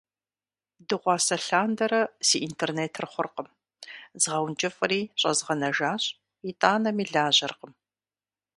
[0.87, 3.49] Дыгъуасэ лъандэрэ си интернетыр хъуркъым.
[4.21, 6.03] Згъэункӏыфӏри щӏэзгъанэжащ,
[6.49, 7.73] итӏанэми лажьэркъым.